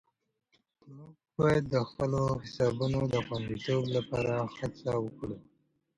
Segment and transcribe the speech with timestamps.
[0.95, 5.37] موږ باید د خپلو حسابونو د خوندیتوب لپاره هڅه وکړو.